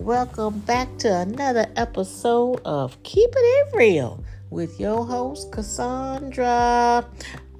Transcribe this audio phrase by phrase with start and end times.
[0.00, 7.06] Welcome back to another episode of Keep It Real with your host, Cassandra.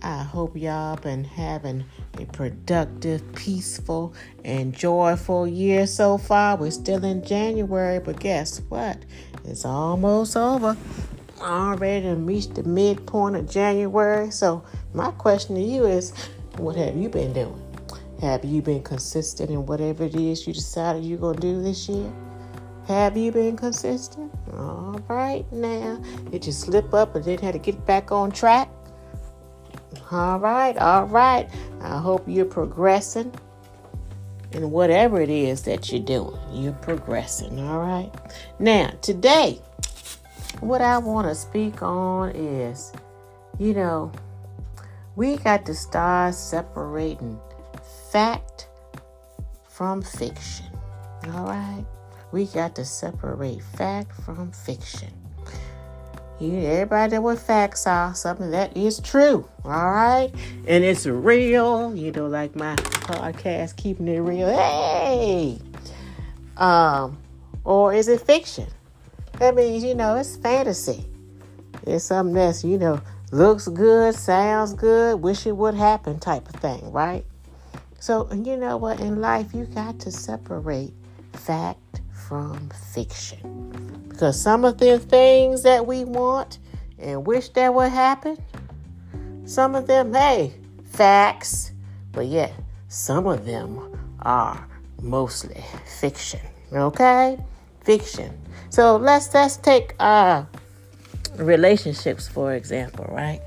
[0.01, 1.85] I hope y'all been having
[2.19, 6.57] a productive, peaceful, and joyful year so far.
[6.57, 8.97] We're still in January, but guess what?
[9.45, 10.79] It's almost over.
[11.43, 14.31] Already reached the midpoint of January.
[14.31, 14.65] So,
[14.95, 16.15] my question to you is
[16.57, 17.63] what have you been doing?
[18.23, 21.87] Have you been consistent in whatever it is you decided you're going to do this
[21.87, 22.11] year?
[22.91, 24.33] Have you been consistent?
[24.53, 26.03] All right, now.
[26.33, 28.69] Did you slip up and then had to get back on track?
[30.11, 31.49] All right, all right.
[31.83, 33.33] I hope you're progressing
[34.51, 36.37] in whatever it is that you're doing.
[36.53, 38.11] You're progressing, all right?
[38.59, 39.61] Now, today,
[40.59, 42.93] what I want to speak on is,
[43.61, 44.11] you know,
[45.15, 47.39] we got to start separating
[48.11, 48.67] fact
[49.69, 50.67] from fiction.
[51.29, 51.85] All right?
[52.33, 55.11] We got to separate fact from fiction.
[56.39, 60.31] You, everybody know what facts are, something that is true, all right?
[60.67, 64.49] And it's real, you know, like my podcast, Keeping It Real.
[64.49, 65.59] Hey!
[66.57, 67.19] Um,
[67.65, 68.69] or is it fiction?
[69.39, 71.05] That means, you know, it's fantasy.
[71.87, 76.55] It's something that's, you know, looks good, sounds good, wish it would happen type of
[76.61, 77.25] thing, right?
[77.99, 79.01] So, you know what?
[79.01, 80.95] In life, you got to separate
[81.35, 82.01] fact
[82.31, 84.07] from fiction.
[84.09, 86.61] Because some of the things that we want
[86.97, 88.39] and wish that would happen,
[89.45, 91.73] some of them, hey, facts,
[92.13, 92.53] but yet
[92.87, 94.65] some of them are
[95.03, 95.61] mostly
[95.99, 96.39] fiction.
[96.73, 97.37] Okay?
[97.83, 98.31] Fiction.
[98.69, 100.45] So let's let's take uh
[101.35, 103.41] relationships for example, right?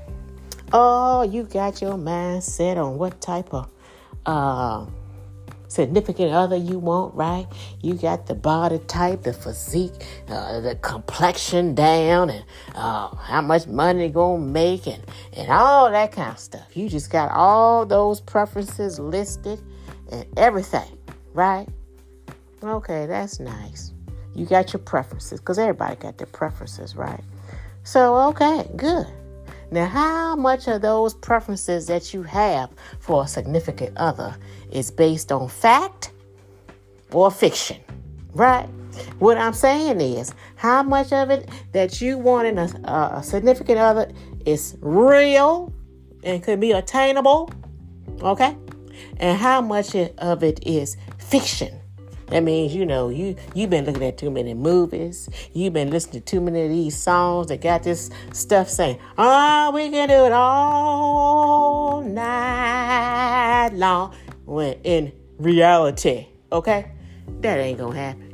[0.74, 3.66] Oh, you got your mind set on what type of
[4.26, 4.84] uh,
[5.68, 7.46] significant other you want, right?
[7.80, 12.44] You got the body type, the physique, uh, the complexion down, and
[12.74, 15.02] uh, how much money gonna make, and,
[15.32, 16.76] and all that kind of stuff.
[16.76, 19.60] You just got all those preferences listed
[20.10, 20.98] and everything,
[21.32, 21.68] right?
[22.62, 23.92] Okay, that's nice.
[24.34, 27.22] You got your preferences, because everybody got their preferences, right?
[27.82, 29.06] So, okay, good.
[29.70, 32.70] Now, how much of those preferences that you have
[33.00, 34.36] for a significant other
[34.70, 36.12] is based on fact
[37.12, 37.80] or fiction?
[38.32, 38.68] Right?
[39.18, 42.64] What I'm saying is, how much of it that you want in a,
[43.16, 44.10] a significant other
[44.44, 45.72] is real
[46.22, 47.50] and could be attainable?
[48.20, 48.56] Okay?
[49.18, 51.80] And how much of it is fiction?
[52.28, 55.28] That means you know you you've been looking at too many movies.
[55.52, 59.70] You've been listening to too many of these songs that got this stuff saying, "Oh,
[59.74, 64.14] we can do it all night long."
[64.46, 66.90] When in reality, okay,
[67.40, 68.30] that ain't gonna happen.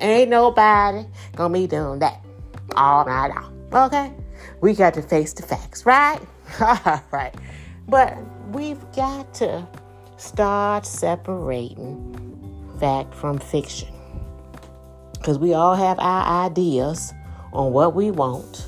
[0.00, 1.04] Ain't nobody
[1.36, 2.24] gonna be doing that
[2.76, 3.54] all night long.
[3.72, 4.12] Okay,
[4.60, 6.20] we got to face the facts, right?
[7.12, 7.34] right.
[7.88, 8.16] But
[8.52, 9.66] we've got to
[10.16, 12.29] start separating
[12.80, 13.88] fact from fiction.
[15.12, 17.12] Because we all have our ideas
[17.52, 18.66] on what we want,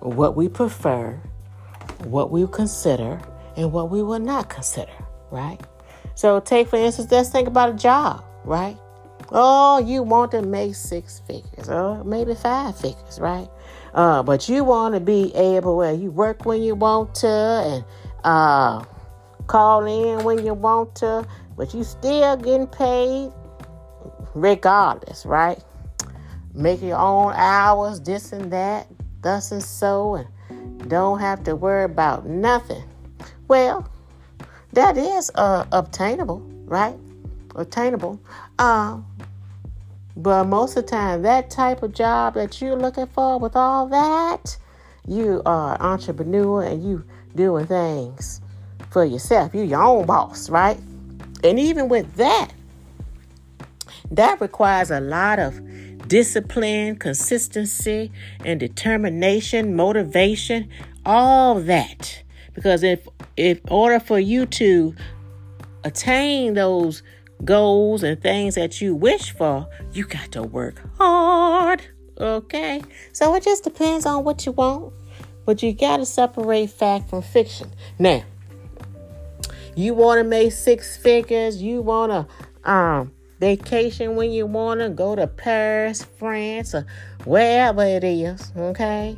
[0.00, 1.18] what we prefer,
[2.04, 3.20] what we consider,
[3.56, 4.92] and what we will not consider,
[5.30, 5.60] right?
[6.14, 8.76] So, take for instance, let's think about a job, right?
[9.30, 13.48] Oh, you want to make six figures or maybe five figures, right?
[13.92, 17.84] Uh, but you want to be able, well, you work when you want to and
[18.24, 18.84] uh,
[19.46, 23.32] call in when you want to, but you still getting paid
[24.34, 25.62] regardless, right?
[26.54, 28.86] Make your own hours, this and that,
[29.22, 32.84] thus and so, and don't have to worry about nothing.
[33.48, 33.88] Well,
[34.72, 36.96] that is uh, obtainable, right?
[37.54, 38.20] Obtainable.
[38.58, 39.06] Um,
[40.16, 43.86] but most of the time, that type of job that you're looking for with all
[43.88, 44.56] that,
[45.06, 47.04] you are an entrepreneur and you
[47.34, 48.40] doing things
[48.90, 49.54] for yourself.
[49.54, 50.78] You're your own boss, right?
[51.44, 52.52] And even with that,
[54.10, 55.60] that requires a lot of
[56.08, 58.12] discipline, consistency,
[58.44, 60.68] and determination, motivation,
[61.04, 62.22] all that.
[62.54, 63.06] Because if
[63.36, 64.94] if order for you to
[65.84, 67.02] attain those
[67.44, 71.82] goals and things that you wish for, you got to work hard.
[72.18, 72.82] Okay?
[73.12, 74.92] So it just depends on what you want.
[75.44, 77.70] But you got to separate fact from fiction.
[77.98, 78.24] Now,
[79.76, 84.88] you want to make six figures, you want to um vacation when you want to
[84.88, 86.86] go to Paris, France, or
[87.24, 89.16] wherever it is, okay?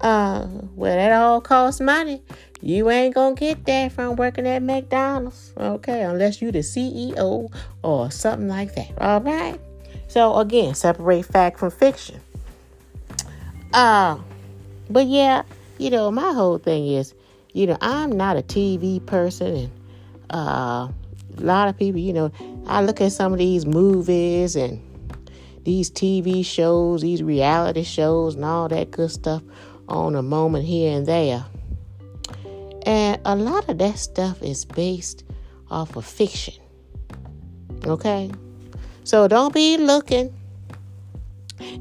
[0.00, 2.22] Uh, well, that all costs money.
[2.62, 6.02] You ain't gonna get that from working at McDonald's, okay?
[6.02, 7.52] Unless you the CEO
[7.82, 9.60] or something like that, all right?
[10.08, 12.20] So again, separate fact from fiction.
[13.72, 14.18] Uh,
[14.88, 15.42] but yeah,
[15.78, 17.14] you know, my whole thing is,
[17.52, 19.70] you know, I'm not a TV person, and
[20.30, 20.88] uh,
[21.38, 22.32] a lot of people, you know,
[22.66, 24.80] I look at some of these movies and
[25.64, 29.42] these TV shows, these reality shows, and all that good stuff
[29.88, 31.44] on a moment here and there.
[32.84, 35.24] And a lot of that stuff is based
[35.70, 36.54] off of fiction.
[37.84, 38.30] Okay?
[39.04, 40.32] So don't be looking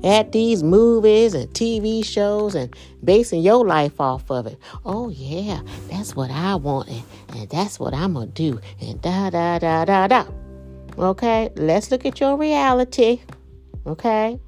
[0.03, 4.57] at these movies and TV shows and basing your life off of it.
[4.85, 9.01] Oh, yeah, that's what I want, and, and that's what I'm going to do, and
[9.01, 10.25] da da da da da.
[10.97, 13.21] Okay, let's look at your reality.
[13.85, 14.39] Okay,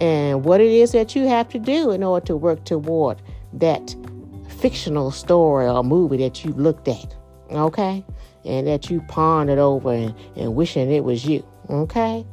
[0.00, 3.22] and what it is that you have to do in order to work toward
[3.54, 3.94] that
[4.60, 7.14] fictional story or movie that you looked at.
[7.50, 8.04] Okay,
[8.44, 11.46] and that you pondered over and, and wishing it was you.
[11.68, 12.26] Okay.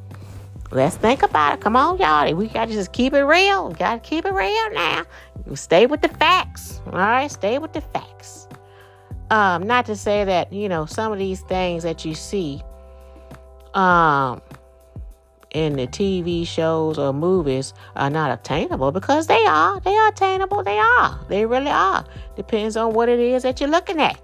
[0.71, 1.61] Let's think about it.
[1.61, 2.33] Come on, y'all.
[2.33, 3.69] We got to just keep it real.
[3.69, 5.05] We got to keep it real now.
[5.53, 6.81] Stay with the facts.
[6.87, 7.31] All right?
[7.31, 8.47] Stay with the facts.
[9.29, 12.61] Um, not to say that, you know, some of these things that you see
[13.73, 14.41] um,
[15.51, 19.79] in the TV shows or movies are not obtainable because they are.
[19.81, 20.63] They are attainable.
[20.63, 21.19] They are.
[21.29, 22.05] They really are.
[22.35, 24.19] Depends on what it is that you're looking at.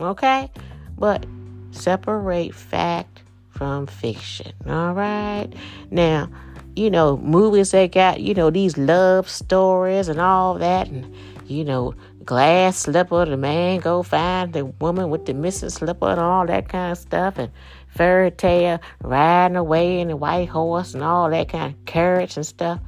[0.00, 0.50] Okay?
[0.96, 1.26] But
[1.70, 3.11] separate fact
[3.52, 4.52] from fiction.
[4.66, 5.48] All right.
[5.90, 6.28] Now,
[6.74, 11.14] you know, movies they got, you know, these love stories and all that, and
[11.46, 11.94] you know,
[12.24, 16.68] glass slipper, the man go find the woman with the missing slipper and all that
[16.68, 17.52] kind of stuff, and
[17.88, 22.46] fairy tale riding away in the white horse and all that kind of carriage and
[22.46, 22.80] stuff.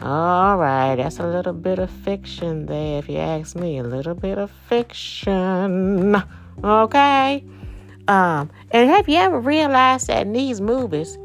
[0.00, 3.78] All right, that's a little bit of fiction there, if you ask me.
[3.78, 6.16] A little bit of fiction.
[6.62, 7.44] Okay.
[8.08, 11.16] Um, and have you ever realized that in these movies,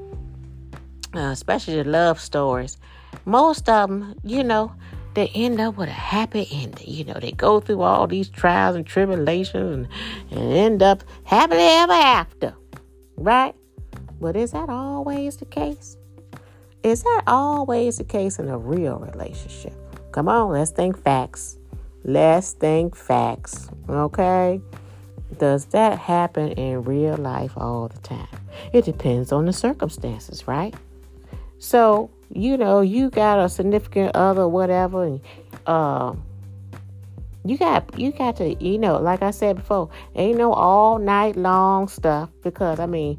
[1.13, 2.77] uh, especially the love stories,
[3.25, 4.71] most of them, you know,
[5.15, 6.87] they end up with a happy ending.
[6.87, 9.87] You know, they go through all these trials and tribulations
[10.31, 12.55] and, and end up happily ever after,
[13.17, 13.55] right?
[14.21, 15.97] But is that always the case?
[16.83, 19.73] Is that always the case in a real relationship?
[20.11, 21.57] Come on, let's think facts.
[22.03, 24.61] Let's think facts, okay?
[25.37, 28.27] Does that happen in real life all the time?
[28.73, 30.73] It depends on the circumstances, right?
[31.59, 35.21] So, you know, you got a significant other, whatever, and
[35.65, 36.13] uh,
[37.45, 41.35] you got you got to, you know, like I said before, ain't no all night
[41.35, 43.17] long stuff because I mean,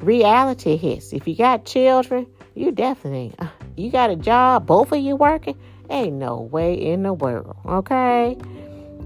[0.00, 1.12] reality hits.
[1.12, 5.58] If you got children, you definitely uh, you got a job, both of you working,
[5.90, 8.36] ain't no way in the world, okay?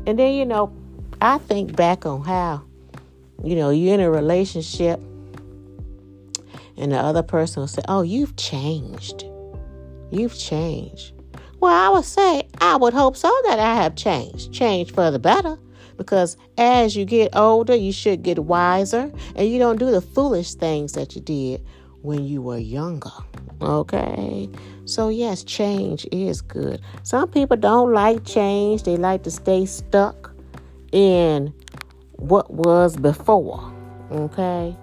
[0.07, 0.73] And then you know,
[1.23, 2.63] I think back on how,
[3.45, 5.01] you know, you're in a relationship
[6.77, 9.25] and the other person will say, Oh, you've changed.
[10.11, 11.13] You've changed.
[11.61, 14.53] Well, I would say, I would hope so that I have changed.
[14.53, 15.59] Changed for the better.
[15.99, 20.55] Because as you get older, you should get wiser and you don't do the foolish
[20.55, 21.63] things that you did
[22.01, 23.11] when you were younger.
[23.61, 24.49] Okay?
[24.87, 26.81] So, yes, change is good.
[27.03, 30.30] Some people don't like change, they like to stay stuck
[30.93, 31.53] in
[32.13, 33.73] what was before.
[34.11, 34.77] Okay?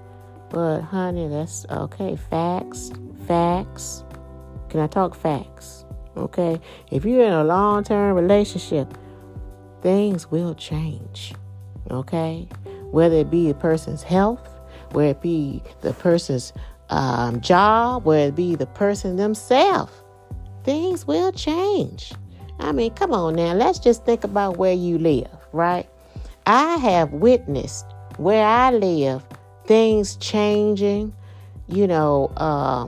[0.49, 2.15] But honey, that's okay.
[2.29, 2.91] Facts,
[3.27, 4.03] facts.
[4.69, 5.85] Can I talk facts?
[6.15, 6.59] Okay?
[6.91, 8.93] If you're in a long term relationship,
[9.81, 11.33] things will change.
[11.91, 12.47] Okay?
[12.91, 14.49] Whether it be a person's health,
[14.91, 16.53] whether it be the person's
[16.89, 19.91] um, job, whether it be the person themselves,
[20.63, 22.13] things will change.
[22.59, 23.53] I mean, come on now.
[23.53, 25.87] Let's just think about where you live, right?
[26.47, 27.85] I have witnessed
[28.15, 29.21] where I live
[29.65, 31.13] things changing,
[31.67, 32.87] you know, uh,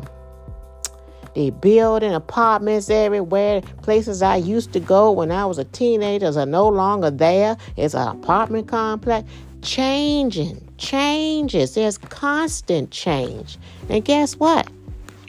[1.35, 3.59] they building apartments everywhere.
[3.81, 7.57] Places I used to go when I was a teenager are no longer there.
[7.75, 9.29] It's an apartment complex.
[9.61, 11.75] Changing, changes.
[11.75, 13.57] There's constant change.
[13.89, 14.69] And guess what?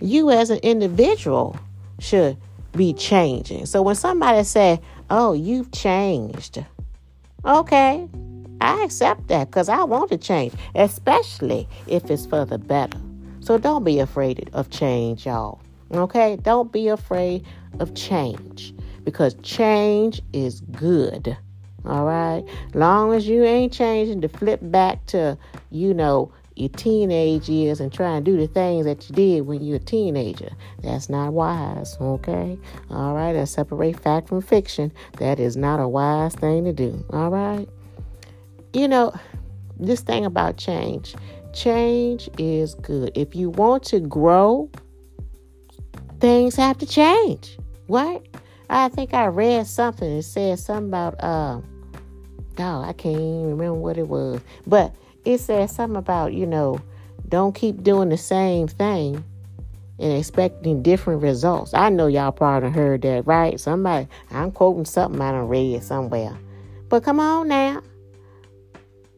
[0.00, 1.58] You as an individual
[1.98, 2.36] should
[2.76, 3.66] be changing.
[3.66, 6.64] So when somebody say, "Oh, you've changed,"
[7.44, 8.06] Okay,
[8.60, 12.98] I accept that because I want to change, especially if it's for the better.
[13.40, 15.60] So don't be afraid of change, y'all.
[15.92, 17.44] Okay, don't be afraid
[17.78, 21.36] of change because change is good.
[21.86, 22.44] All right,
[22.74, 25.38] long as you ain't changing to flip back to,
[25.70, 29.62] you know, your teenage years and try and do the things that you did when
[29.62, 30.50] you were a teenager.
[30.82, 32.58] That's not wise, okay?
[32.90, 34.92] All right, and separate fact from fiction.
[35.18, 37.68] That is not a wise thing to do, all right?
[38.72, 39.12] You know,
[39.78, 41.14] this thing about change
[41.52, 43.12] change is good.
[43.14, 44.70] If you want to grow,
[46.20, 47.58] things have to change.
[47.86, 48.24] What?
[48.68, 51.60] I think I read something that said something about uh
[52.58, 54.40] oh, I can't even remember what it was.
[54.66, 56.80] But it said something about, you know,
[57.28, 59.24] don't keep doing the same thing
[59.98, 61.74] and expecting different results.
[61.74, 63.60] I know y'all probably heard that, right?
[63.60, 66.36] Somebody I'm quoting something I don't read somewhere.
[66.88, 67.82] But come on now.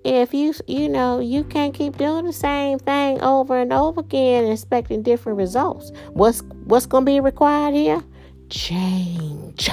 [0.05, 4.45] If you you know you can't keep doing the same thing over and over again
[4.45, 5.93] and expecting different results.
[6.13, 8.03] What's what's gonna be required here?
[8.51, 9.71] Change.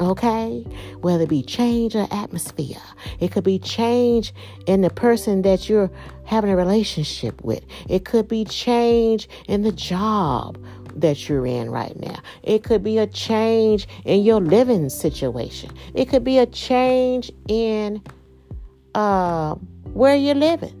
[0.00, 0.66] Okay?
[1.00, 2.80] Whether it be change or atmosphere.
[3.20, 4.34] It could be change
[4.66, 5.90] in the person that you're
[6.24, 7.64] having a relationship with.
[7.88, 10.58] It could be change in the job
[10.96, 12.18] that you're in right now.
[12.42, 15.70] It could be a change in your living situation.
[15.94, 18.02] It could be a change in
[18.94, 19.54] uh,
[19.92, 20.78] where you're living.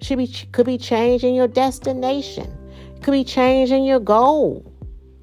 [0.00, 2.56] Should be could be changing your destination.
[3.02, 4.64] Could be changing your goal.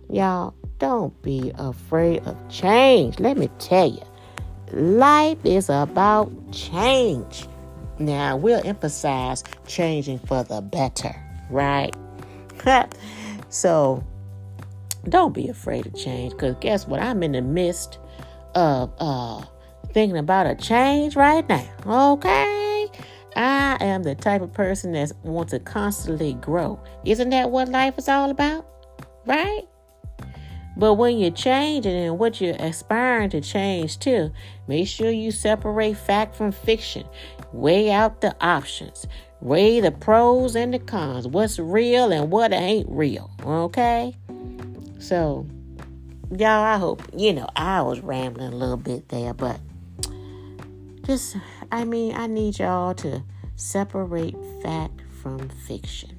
[0.09, 3.19] Y'all, don't be afraid of change.
[3.19, 4.01] Let me tell you,
[4.71, 7.47] life is about change.
[7.97, 11.15] Now, we'll emphasize changing for the better,
[11.49, 11.95] right?
[13.49, 14.03] so,
[15.07, 16.99] don't be afraid of change because guess what?
[16.99, 17.99] I'm in the midst
[18.53, 19.43] of uh,
[19.93, 22.11] thinking about a change right now.
[22.17, 22.89] Okay?
[23.35, 26.79] I am the type of person that wants to constantly grow.
[27.05, 28.65] Isn't that what life is all about?
[29.25, 29.63] Right?
[30.77, 34.31] But when you're changing and what you're aspiring to change to,
[34.67, 37.05] make sure you separate fact from fiction.
[37.53, 39.07] Weigh out the options.
[39.39, 41.27] Weigh the pros and the cons.
[41.27, 43.31] What's real and what ain't real.
[43.45, 44.15] Okay?
[44.99, 45.47] So,
[46.31, 49.59] y'all, I hope, you know, I was rambling a little bit there, but
[51.03, 51.37] just,
[51.71, 53.23] I mean, I need y'all to
[53.55, 56.11] separate fact from fiction.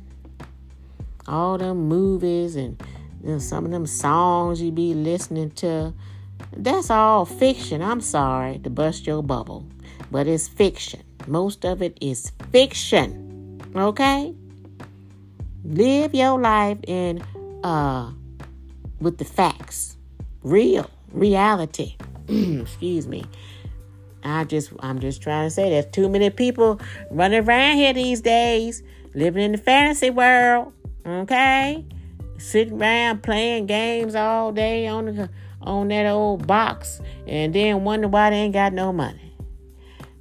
[1.27, 2.81] All them movies and
[3.27, 5.93] know, some of them songs you be listening to,
[6.57, 7.83] that's all fiction.
[7.83, 9.67] I'm sorry to bust your bubble,
[10.11, 11.03] but it's fiction.
[11.27, 13.61] Most of it is fiction.
[13.75, 14.35] Okay?
[15.65, 17.23] Live your life in
[17.65, 18.13] uh
[19.01, 19.97] with the facts.
[20.43, 21.97] Real reality.
[22.29, 23.25] Excuse me.
[24.23, 26.81] I just I'm just trying to say there's too many people
[27.11, 28.83] running around here these days,
[29.15, 30.73] living in the fantasy world.
[31.05, 31.85] Okay?
[32.39, 35.31] Sitting around playing games all day on the
[35.63, 39.35] on that old box and then wonder why they ain't got no money.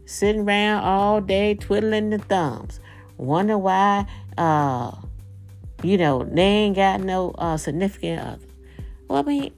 [0.05, 2.79] Sitting around all day twiddling the thumbs.
[3.17, 4.05] Wonder why
[4.37, 4.91] uh
[5.83, 8.45] you know they ain't got no uh significant other.
[9.07, 9.53] Well I mean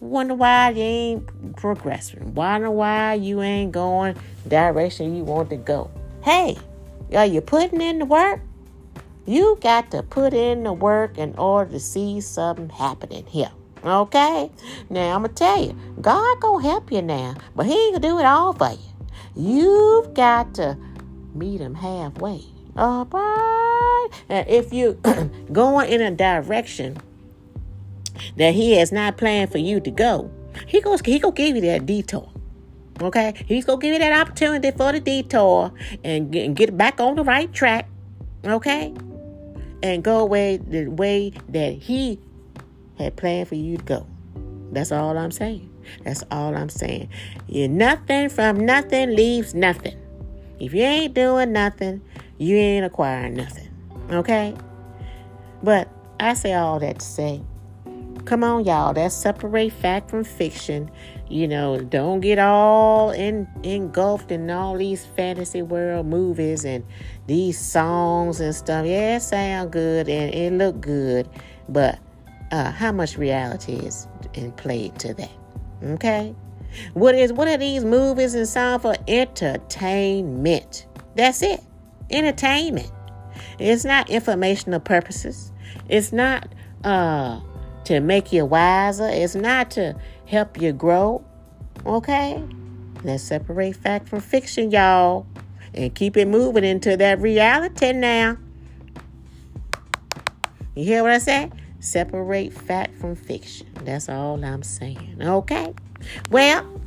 [0.00, 2.34] wonder why you ain't progressing.
[2.34, 4.16] Wonder why you ain't going
[4.46, 5.90] direction you want to go.
[6.22, 6.56] Hey,
[7.14, 8.40] are you putting in the work?
[9.26, 13.52] You got to put in the work in order to see something happening here.
[13.84, 14.50] Okay?
[14.90, 18.18] Now I'm gonna tell you, God gonna help you now, but He ain't gonna do
[18.18, 18.78] it all for you.
[19.34, 20.76] You've got to
[21.34, 22.42] meet Him halfway.
[22.76, 24.08] All right?
[24.28, 24.98] And if you
[25.52, 26.98] going in a direction
[28.36, 30.30] that he has not planned for you to go,
[30.66, 32.28] he goes he gonna give you that detour.
[33.00, 35.72] Okay, he's gonna give you that opportunity for the detour
[36.04, 37.88] and get, and get back on the right track.
[38.44, 38.94] Okay,
[39.82, 42.18] and go away the way that he
[42.98, 44.06] had planned for you to go.
[44.72, 45.68] That's all I'm saying.
[46.04, 47.08] That's all I'm saying.
[47.48, 49.96] You nothing from nothing leaves nothing.
[50.58, 52.00] If you ain't doing nothing,
[52.38, 53.68] you ain't acquiring nothing.
[54.10, 54.54] Okay?
[55.62, 55.88] But
[56.20, 57.42] I say all that to say
[58.32, 58.94] Come on, y'all.
[58.94, 60.90] That's separate fact from fiction.
[61.28, 66.82] You know, don't get all in, engulfed in all these fantasy world movies and
[67.26, 68.86] these songs and stuff.
[68.86, 71.28] Yeah, it sound good and it look good,
[71.68, 71.98] but
[72.52, 75.30] uh, how much reality is in play to that?
[75.82, 76.34] Okay,
[76.94, 78.96] what is what are these movies and songs for?
[79.08, 80.86] Entertainment.
[81.16, 81.60] That's it.
[82.08, 82.90] Entertainment.
[83.58, 85.52] It's not informational purposes.
[85.90, 86.48] It's not
[86.82, 87.38] uh
[87.84, 89.08] to make you wiser.
[89.08, 89.96] It's not to
[90.26, 91.24] help you grow.
[91.84, 92.42] Okay?
[93.04, 95.26] Let's separate fact from fiction, y'all.
[95.74, 98.36] And keep it moving into that reality now.
[100.74, 101.52] You hear what I said?
[101.80, 103.66] Separate fact from fiction.
[103.84, 105.18] That's all I'm saying.
[105.20, 105.74] Okay?
[106.30, 106.80] Well,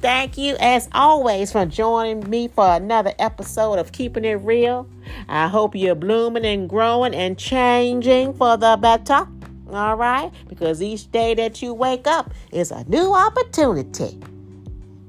[0.00, 4.88] thank you as always for joining me for another episode of Keeping It Real.
[5.28, 9.26] I hope you're blooming and growing and changing for the better.
[9.70, 10.32] All right?
[10.48, 14.18] Because each day that you wake up is a new opportunity.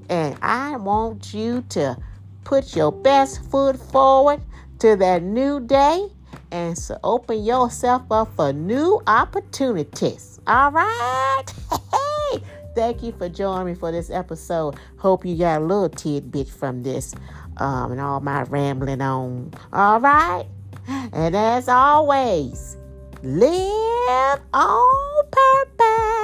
[0.10, 1.98] And I want you to
[2.44, 4.42] put your best foot forward
[4.80, 6.08] to that new day
[6.51, 10.39] and so open yourself up for new opportunities.
[10.48, 11.44] All right?
[12.32, 12.44] Hey,
[12.75, 14.75] thank you for joining me for this episode.
[14.98, 17.16] Hope you got a little tidbit from this
[17.58, 19.51] um, and all my rambling on.
[19.74, 20.46] All right?
[20.88, 22.78] And as always,
[23.24, 26.19] live on purpose.